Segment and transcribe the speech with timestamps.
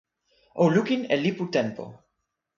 [0.63, 1.85] o lukin e lipu tenpo.